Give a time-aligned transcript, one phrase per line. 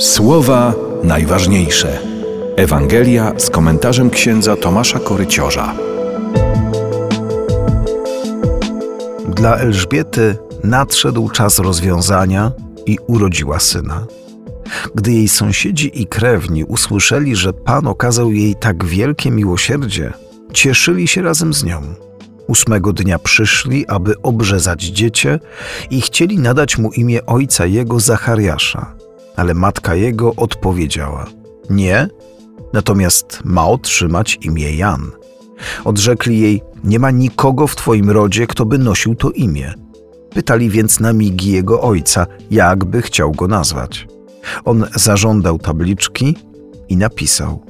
[0.00, 0.74] Słowa
[1.04, 1.98] najważniejsze.
[2.56, 5.74] Ewangelia z komentarzem księdza Tomasza Koryciorza.
[9.28, 12.52] Dla Elżbiety nadszedł czas rozwiązania
[12.86, 14.06] i urodziła syna.
[14.94, 20.12] Gdy jej sąsiedzi i krewni usłyszeli, że Pan okazał jej tak wielkie miłosierdzie,
[20.52, 21.82] cieszyli się razem z nią.
[22.46, 25.38] Ósmego dnia przyszli, aby obrzezać dziecię
[25.90, 28.99] i chcieli nadać mu imię ojca jego Zachariasza.
[29.40, 31.26] Ale matka jego odpowiedziała:
[31.70, 32.08] Nie,
[32.72, 35.10] natomiast ma otrzymać imię Jan.
[35.84, 39.74] Odrzekli jej: Nie ma nikogo w twoim rodzie, kto by nosił to imię.
[40.30, 44.06] Pytali więc na migi jego ojca, jakby chciał go nazwać.
[44.64, 46.36] On zażądał tabliczki
[46.88, 47.64] i napisał: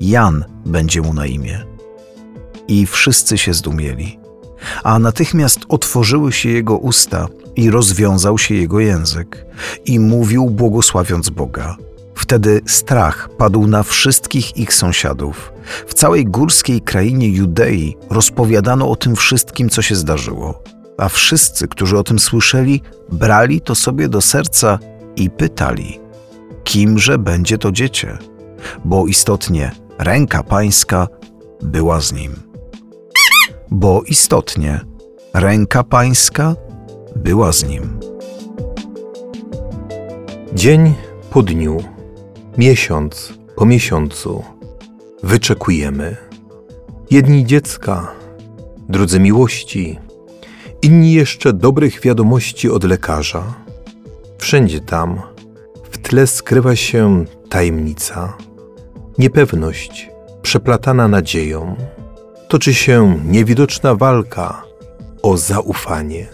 [0.00, 1.64] Jan będzie mu na imię.
[2.68, 4.18] I wszyscy się zdumieli.
[4.84, 9.46] A natychmiast otworzyły się jego usta i rozwiązał się jego język,
[9.84, 11.76] i mówił, błogosławiąc Boga.
[12.14, 15.52] Wtedy strach padł na wszystkich ich sąsiadów.
[15.86, 20.62] W całej górskiej krainie Judei rozpowiadano o tym wszystkim, co się zdarzyło.
[20.98, 24.78] A wszyscy, którzy o tym słyszeli, brali to sobie do serca
[25.16, 26.00] i pytali:
[26.64, 28.18] Kimże będzie to dziecię?
[28.84, 31.08] Bo istotnie ręka pańska
[31.62, 32.32] była z nim.
[33.78, 34.80] Bo istotnie
[35.34, 36.54] ręka pańska
[37.16, 38.00] była z nim.
[40.54, 40.94] Dzień
[41.30, 41.76] po dniu,
[42.58, 44.44] miesiąc po miesiącu
[45.22, 46.16] wyczekujemy.
[47.10, 48.12] Jedni dziecka,
[48.88, 49.98] drudzy miłości,
[50.82, 53.54] inni jeszcze dobrych wiadomości od lekarza.
[54.38, 55.20] Wszędzie tam
[55.90, 58.36] w tle skrywa się tajemnica,
[59.18, 60.10] niepewność
[60.42, 61.76] przeplatana nadzieją.
[62.48, 64.62] Toczy się niewidoczna walka
[65.22, 66.26] o zaufanie.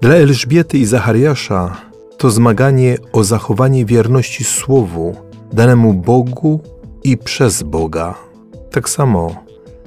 [0.00, 1.76] Dla Elżbiety i Zachariasza
[2.16, 5.16] to zmaganie o zachowanie wierności Słowu
[5.52, 6.60] danemu Bogu
[7.04, 8.14] i przez Boga.
[8.70, 9.44] Tak samo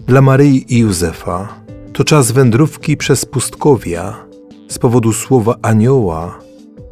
[0.07, 1.61] dla Maryi i Józefa
[1.93, 4.25] to czas wędrówki przez pustkowia
[4.69, 6.39] z powodu słowa anioła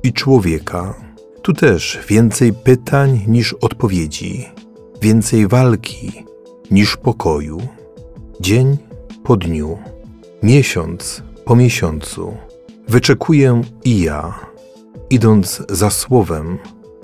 [0.03, 0.94] i człowieka.
[1.41, 4.45] Tu też więcej pytań niż odpowiedzi,
[5.01, 6.23] więcej walki
[6.72, 7.75] niż pokoju.
[8.40, 8.78] Dzień
[9.23, 9.78] po dniu,
[10.44, 12.38] miesiąc po miesiącu
[12.88, 14.40] wyczekuję i ja,
[15.09, 16.57] idąc za słowem,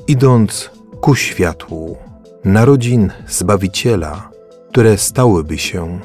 [0.08, 0.70] idąc
[1.02, 1.98] ku światłu,
[2.44, 4.30] narodzin Zbawiciela,
[4.70, 6.00] które stałyby się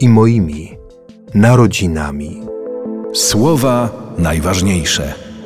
[0.00, 0.76] i moimi
[1.34, 2.42] narodzinami.
[3.14, 5.27] Słowa najważniejsze.